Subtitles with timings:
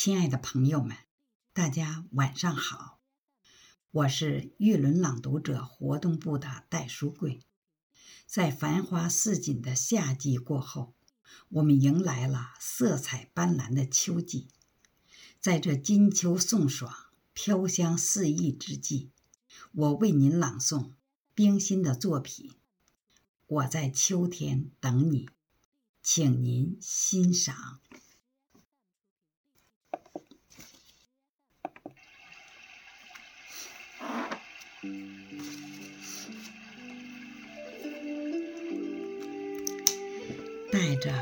[0.00, 0.96] 亲爱的朋友们，
[1.52, 3.00] 大家晚上好！
[3.90, 7.40] 我是玉轮朗读者活动部的戴书贵。
[8.24, 10.94] 在繁花似锦的夏季过后，
[11.48, 14.46] 我们迎来了色彩斑斓的秋季。
[15.40, 16.94] 在这金秋送爽、
[17.32, 19.10] 飘香四溢之际，
[19.72, 20.92] 我为您朗诵
[21.34, 22.50] 冰心的作品
[23.48, 25.26] 《我在秋天等你》，
[26.00, 27.80] 请您欣赏。
[40.70, 41.12] 带着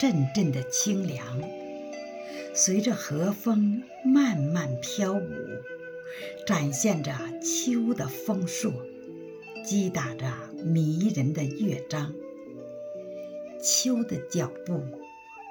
[0.00, 1.40] 阵阵的清凉，
[2.54, 5.30] 随着和风慢慢飘舞，
[6.46, 8.72] 展现着秋的丰硕，
[9.64, 10.32] 击打着
[10.64, 12.14] 迷人的乐章。
[13.62, 14.82] 秋的脚步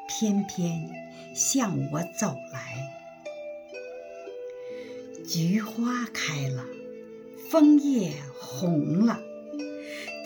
[0.07, 0.89] 翩翩
[1.35, 2.77] 向我走来，
[5.27, 6.65] 菊花开了，
[7.49, 9.19] 枫叶红了，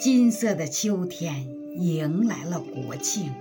[0.02, 1.48] 金色的秋天。
[1.76, 3.31] 迎来了国庆，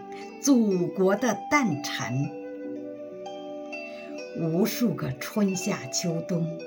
[0.43, 2.31] 祖国的诞辰。
[4.39, 6.59] 无数个春夏秋冬，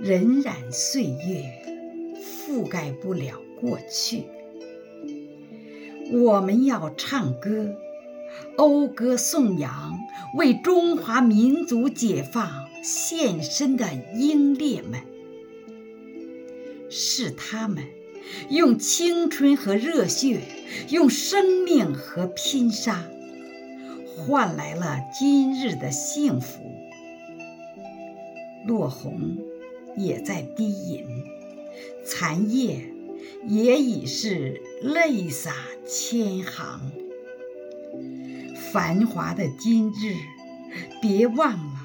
[0.00, 1.62] 荏苒岁月，
[2.20, 4.24] 覆盖不了过去。
[6.12, 7.74] 我们要唱歌，
[8.56, 9.98] 讴歌颂扬，
[10.34, 15.00] 为中华民族解放献身的英烈们，
[16.90, 17.84] 是他们。
[18.48, 20.40] 用青春和热血，
[20.90, 23.04] 用生命和拼杀，
[24.06, 26.60] 换来了今日的幸福。
[28.66, 29.38] 落红
[29.96, 31.06] 也在低吟，
[32.04, 32.92] 残叶
[33.48, 35.52] 也已是泪洒
[35.84, 36.92] 千行。
[38.72, 40.14] 繁华的今日，
[41.02, 41.80] 别忘了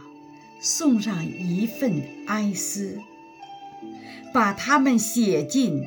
[0.62, 3.00] 送上一份哀思，
[4.34, 5.84] 把它们写进。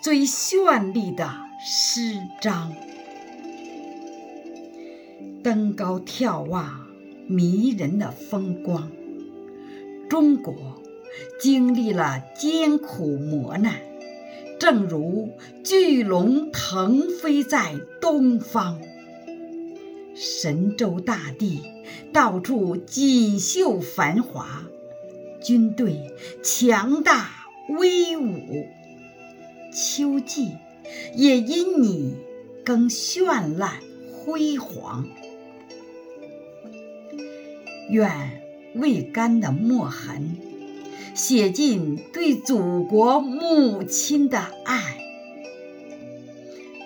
[0.00, 1.28] 最绚丽的
[1.60, 2.72] 诗章，
[5.42, 6.86] 登高眺望
[7.26, 8.90] 迷人的风光。
[10.08, 10.82] 中国
[11.40, 13.74] 经历了艰苦磨难，
[14.58, 15.30] 正如
[15.64, 18.80] 巨龙腾飞在东方。
[20.14, 21.60] 神州大地
[22.12, 24.62] 到处锦绣繁华，
[25.42, 27.37] 军队强大
[27.68, 28.66] 威武。
[29.72, 30.52] 秋季
[31.14, 32.16] 也因你
[32.64, 33.80] 更绚烂
[34.10, 35.06] 辉煌。
[37.90, 38.42] 愿
[38.74, 40.36] 未干的墨痕
[41.14, 44.98] 写尽对祖国母亲的爱。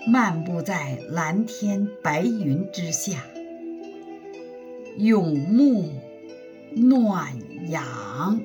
[0.06, 3.24] 漫步在蓝天白云之下，
[4.96, 5.90] 永沐
[6.74, 7.38] 暖
[7.70, 8.40] 阳。